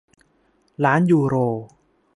[0.85, 1.35] ล้านยูโร